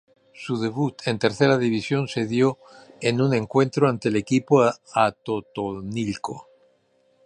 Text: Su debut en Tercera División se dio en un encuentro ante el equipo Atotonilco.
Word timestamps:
Su 0.33 0.59
debut 0.59 0.97
en 1.05 1.19
Tercera 1.19 1.59
División 1.59 2.07
se 2.07 2.25
dio 2.25 2.57
en 3.01 3.21
un 3.21 3.35
encuentro 3.35 3.87
ante 3.87 4.09
el 4.09 4.15
equipo 4.15 4.67
Atotonilco. 4.95 6.47